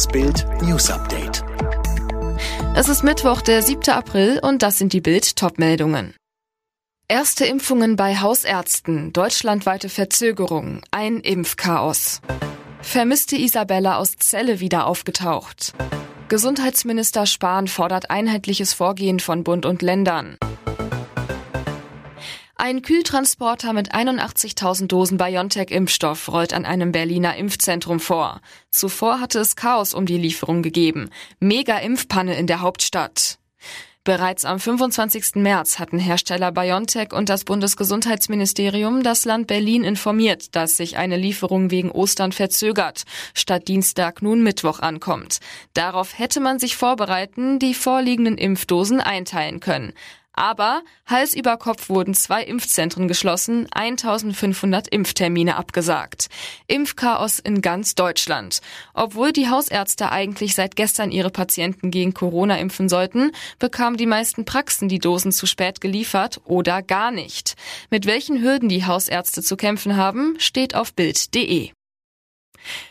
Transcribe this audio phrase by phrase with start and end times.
[0.00, 1.44] Das Bild News Update.
[2.74, 3.90] Es ist Mittwoch, der 7.
[3.90, 6.14] April und das sind die Bild Topmeldungen.
[7.06, 12.22] Erste Impfungen bei Hausärzten, deutschlandweite Verzögerung, ein Impfchaos.
[12.80, 15.74] Vermisste Isabella aus Celle wieder aufgetaucht.
[16.30, 20.38] Gesundheitsminister Spahn fordert einheitliches Vorgehen von Bund und Ländern.
[22.62, 28.42] Ein Kühltransporter mit 81.000 Dosen BioNTech-Impfstoff rollt an einem Berliner Impfzentrum vor.
[28.70, 31.08] Zuvor hatte es Chaos um die Lieferung gegeben.
[31.38, 33.38] Mega-Impfpanne in der Hauptstadt.
[34.04, 35.36] Bereits am 25.
[35.36, 41.70] März hatten Hersteller BioNTech und das Bundesgesundheitsministerium das Land Berlin informiert, dass sich eine Lieferung
[41.70, 45.40] wegen Ostern verzögert, statt Dienstag nun Mittwoch ankommt.
[45.72, 49.94] Darauf hätte man sich vorbereiten, die vorliegenden Impfdosen einteilen können.
[50.32, 56.28] Aber Hals über Kopf wurden zwei Impfzentren geschlossen, 1500 Impftermine abgesagt.
[56.66, 58.60] Impfchaos in ganz Deutschland.
[58.94, 64.44] Obwohl die Hausärzte eigentlich seit gestern ihre Patienten gegen Corona impfen sollten, bekamen die meisten
[64.44, 67.56] Praxen die Dosen zu spät geliefert oder gar nicht.
[67.90, 71.70] Mit welchen Hürden die Hausärzte zu kämpfen haben, steht auf Bild.de.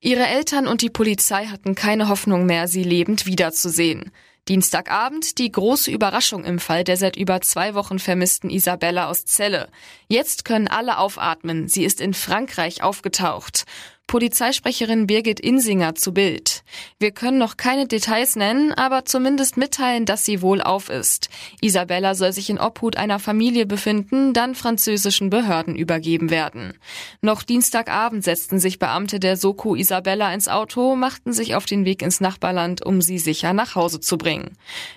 [0.00, 4.10] Ihre Eltern und die Polizei hatten keine Hoffnung mehr, sie lebend wiederzusehen.
[4.50, 9.68] Dienstagabend die große Überraschung im Fall der seit über zwei Wochen vermissten Isabella aus Celle.
[10.08, 11.68] Jetzt können alle aufatmen.
[11.68, 13.64] Sie ist in Frankreich aufgetaucht.
[14.10, 16.64] Polizeisprecherin Birgit Insinger zu Bild.
[16.98, 21.28] Wir können noch keine Details nennen, aber zumindest mitteilen, dass sie wohlauf ist.
[21.60, 26.72] Isabella soll sich in Obhut einer Familie befinden, dann französischen Behörden übergeben werden.
[27.20, 32.02] Noch Dienstagabend setzten sich Beamte der Soko Isabella ins Auto, machten sich auf den Weg
[32.02, 34.56] ins Nachbarland, um sie sicher nach Hause zu bringen.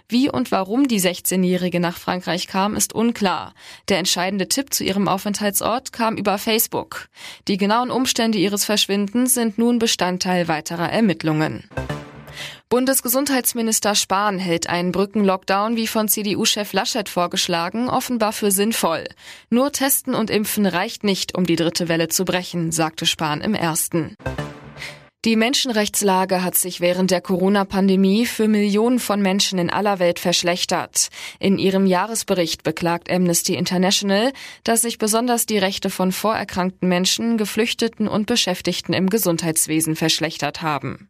[0.09, 3.53] Wie und warum die 16-Jährige nach Frankreich kam, ist unklar.
[3.89, 7.09] Der entscheidende Tipp zu ihrem Aufenthaltsort kam über Facebook.
[7.47, 11.65] Die genauen Umstände ihres Verschwindens Verschwindens sind nun Bestandteil weiterer Ermittlungen.
[12.69, 19.03] Bundesgesundheitsminister Spahn hält einen Brückenlockdown wie von CDU-Chef Laschet vorgeschlagen offenbar für sinnvoll.
[19.49, 23.55] Nur Testen und Impfen reicht nicht, um die dritte Welle zu brechen, sagte Spahn im
[23.55, 24.15] ersten.
[25.25, 31.07] Die Menschenrechtslage hat sich während der Corona-Pandemie für Millionen von Menschen in aller Welt verschlechtert.
[31.39, 34.33] In ihrem Jahresbericht beklagt Amnesty International,
[34.65, 41.09] dass sich besonders die Rechte von vorerkrankten Menschen, Geflüchteten und Beschäftigten im Gesundheitswesen verschlechtert haben.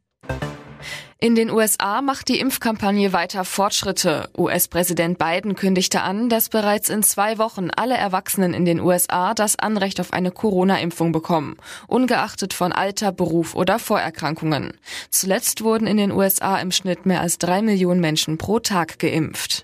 [1.20, 4.30] In den USA macht die Impfkampagne weiter Fortschritte.
[4.38, 9.58] US-Präsident Biden kündigte an, dass bereits in zwei Wochen alle Erwachsenen in den USA das
[9.58, 11.56] Anrecht auf eine Corona-Impfung bekommen,
[11.88, 14.74] ungeachtet von Alter, Beruf oder Vorerkrankungen.
[15.10, 19.64] Zuletzt wurden in den USA im Schnitt mehr als drei Millionen Menschen pro Tag geimpft.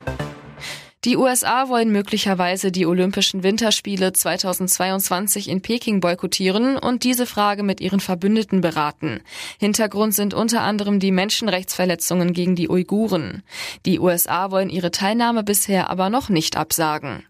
[1.05, 7.79] Die USA wollen möglicherweise die Olympischen Winterspiele 2022 in Peking boykottieren und diese Frage mit
[7.79, 9.21] ihren Verbündeten beraten.
[9.61, 13.43] Hintergrund sind unter anderem die Menschenrechtsverletzungen gegen die Uiguren.
[13.85, 17.23] Die USA wollen ihre Teilnahme bisher aber noch nicht absagen.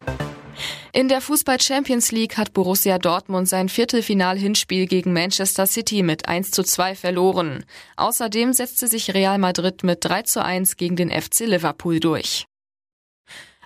[0.91, 6.49] In der Fußball Champions League hat Borussia Dortmund sein Viertelfinal-Hinspiel gegen Manchester City mit 1
[6.49, 7.63] zu 2 verloren.
[7.97, 12.48] Außerdem setzte sich Real Madrid mit 3 zu 1 gegen den FC Liverpool durch.